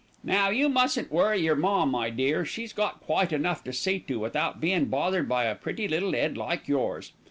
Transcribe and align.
"Now, 0.23 0.49
you 0.49 0.67
mustn't 0.67 1.11
worry 1.11 1.41
yer 1.41 1.53
ma, 1.53 1.85
my 1.85 2.09
dear. 2.09 2.43
She's 2.43 2.73
got 2.73 3.01
quite 3.01 3.31
enough 3.31 3.63
to 3.65 3.71
see 3.71 3.99
to 3.99 4.17
without 4.19 4.59
bein' 4.59 4.85
bothered 4.85 5.29
by 5.29 5.43
a 5.43 5.53
pretty 5.53 5.87
little 5.87 6.15
'ead 6.15 6.35
like 6.35 6.67
yours. 6.67 7.11